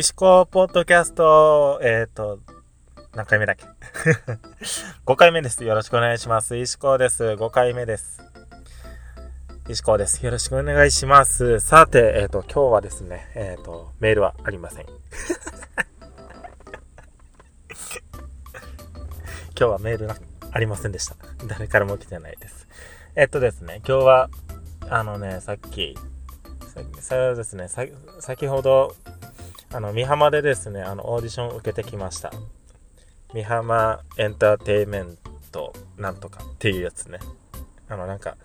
[0.00, 2.38] 石子ポッドキャスト、えっ、ー、と、
[3.14, 3.66] 何回目だっけ
[5.04, 5.62] ?5 回目です。
[5.62, 6.56] よろしくお願いします。
[6.56, 7.22] 石子です。
[7.22, 8.22] 5回目です。
[9.68, 10.24] 石子です。
[10.24, 11.60] よろしくお願いします。
[11.60, 14.86] さて、えっ、ー、と、今日はですね、えっ、ー、と、メールはありません。
[14.88, 14.96] 今
[19.54, 20.16] 日はメールな
[20.50, 21.16] ありませんでした。
[21.46, 22.66] 誰からも来てないです。
[23.16, 24.30] えっとですね、今日は、
[24.88, 25.94] あのね、さっき、
[26.74, 28.96] さそうですね、先ほど、
[29.72, 32.32] あの、美浜でですね、あの、オーディションを受けてきました。
[33.32, 35.16] 美浜エンターテイメン
[35.52, 37.20] トなんとかっていうやつね。
[37.88, 38.36] あの、なんか、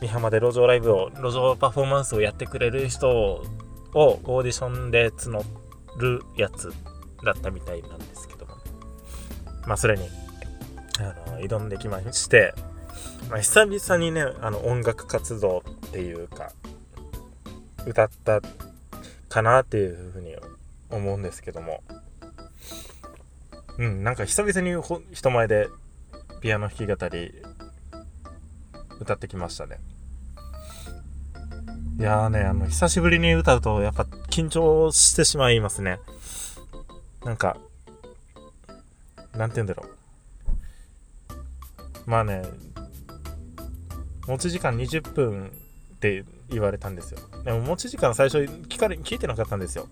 [0.00, 3.42] 美浜で路上ライブを、路上パフォーマンスをやってくれる人を
[3.94, 5.42] オーディションで募
[5.98, 6.72] るやつ
[7.24, 8.54] だったみたいなんですけども。
[8.54, 8.62] ね
[9.66, 10.08] まあ、それに、
[11.00, 12.54] あの、挑んできまして、
[13.28, 16.52] まあ、久々にね、あの、音楽活動っていうか、
[17.86, 18.40] 歌った
[19.32, 20.36] かなっていうふうに
[20.90, 21.82] 思うんですけども。
[23.78, 24.76] うんなんか久々に
[25.12, 25.68] 人前で
[26.42, 27.32] ピアノ弾き語り
[29.00, 29.80] 歌ってきましたね。
[31.98, 35.98] いやーねあの久しぶりに歌うとやっぱ緊張してしまいますね。
[37.24, 37.56] なんか
[39.34, 39.88] なんて言うんだろう。
[42.04, 42.42] まあね
[44.26, 45.61] 持ち時間20分
[46.02, 47.20] って言われたんですよ。
[47.44, 49.86] でも持ち時間最初聞かれ聞いてなかったんですよ。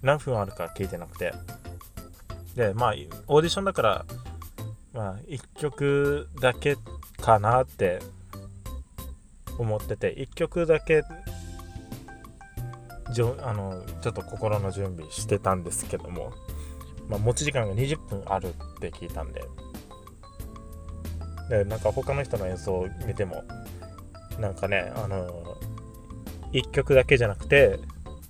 [0.00, 1.34] 何分あるか聞いてなくて。
[2.56, 2.94] で、まあ、
[3.26, 4.06] オーディションだから、
[4.94, 6.76] まあ、1曲だけ
[7.20, 8.00] かなって
[9.58, 11.02] 思ってて、1曲だけ
[13.12, 16.32] じょあのちょっと心の準備してたんですけども、
[17.08, 19.44] まあ、持ち時間が20分あるって聞いたんで、
[21.50, 23.44] でなんか他の人の演奏を見ても、
[24.38, 25.56] なんかね、あの
[26.52, 27.78] 1曲だけじゃなくて、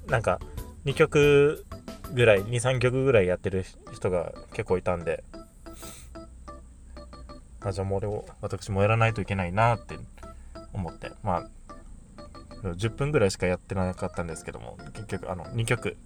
[0.07, 0.41] なんか
[0.85, 1.65] 2曲
[2.13, 5.25] ぐらい、2、3曲ぐらいやってる人が結構いたんで、
[7.61, 9.97] あ、じゃあもう俺を、私もやらないといけないなって
[10.73, 11.49] 思って、まあ、
[12.63, 15.97] 10分ぐらいしかやってなかったんですけども、結局、あの、2曲、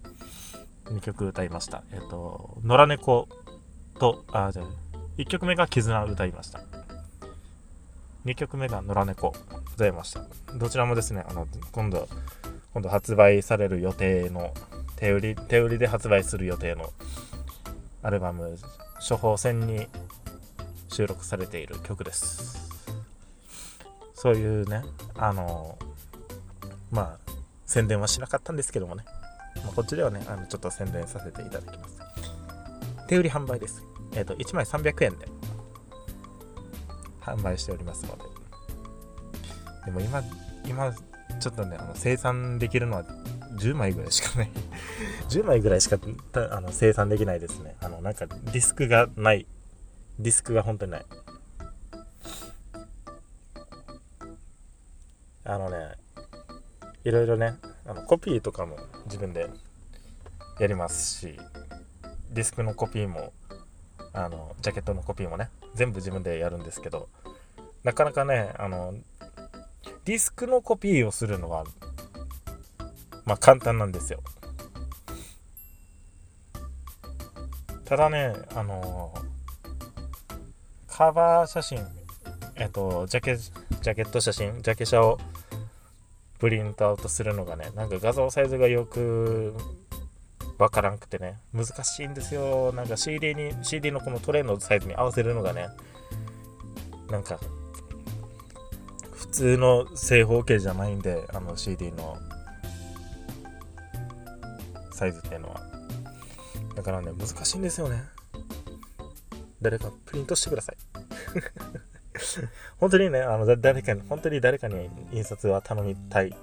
[0.85, 1.83] 2曲歌いました。
[1.91, 3.27] えっと、野良猫
[3.99, 4.65] と、あ、じゃあ、
[5.17, 6.61] 1曲目が絆歌いました。
[8.27, 9.35] 2曲目が野良猫ご
[9.77, 10.21] ざいました。
[10.53, 12.09] どちらもですね、あの、今度、
[12.73, 14.53] 今度発売される予定の、
[14.97, 16.89] 手売り、手売りで発売する予定の
[18.03, 18.57] アルバム、
[19.07, 19.87] 処方箋に
[20.89, 22.69] 収録されている曲です。
[24.13, 24.83] そういうね、
[25.15, 25.79] あの、
[26.91, 27.31] まあ、
[27.65, 29.05] 宣伝はしなかったんですけどもね、
[29.63, 31.97] まあ、こっちではね、あのちょっと宣伝させていただきます。
[33.07, 33.81] 手売り販売です。
[34.11, 35.29] えっ、ー、と、1枚300円で
[37.27, 38.23] 販売しておりますので。
[39.85, 40.23] でも今、
[40.65, 40.93] 今、
[41.39, 43.03] ちょっとね、あの生産できるのは
[43.57, 44.49] 10枚ぐらいしかない
[45.29, 45.97] 10枚ぐらいしか
[46.51, 47.75] あの生産できないですね。
[47.81, 49.45] あの、なんかディスクがない。
[50.19, 51.05] ディスクが本当にない。
[55.43, 55.95] あのね、
[57.03, 57.55] いろいろね、
[57.85, 59.49] あのコピーとかも自分で
[60.59, 61.39] やりますし、
[62.31, 63.31] ディスクのコピーも
[64.17, 67.07] あのジャケットのコピーもね全部自分でやるんですけど
[67.83, 68.95] なかなかねあの
[70.05, 71.65] ディスクのコピーをするのは
[73.25, 74.21] まあ簡単なんですよ。
[77.85, 79.13] ただねあの
[80.87, 81.79] カバー写真
[82.55, 85.19] えっとジャケジャケット写真ジャケ写を
[86.39, 89.55] プリントアウトするのがねなんか画像サイズがよく
[90.57, 92.71] わからんくてね、難しいんですよ。
[92.73, 95.67] なんか CD に、CD のこのトレイのサイズに合わせるのがね、
[97.09, 97.39] なんか、
[99.13, 102.17] 普通の正方形じゃないんで、あの CD の
[104.91, 105.61] サイズっていうのは。
[106.75, 108.01] だからね、難しいんですよね。
[109.61, 110.77] 誰かプリントしてください。
[112.79, 116.35] 本当にね、あの誰かに、本当に誰かに印刷は頼みたい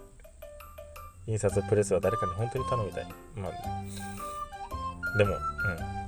[1.26, 3.06] 印刷プレスは誰かに本当に頼みたい。
[3.36, 6.04] まあ、でも、うん。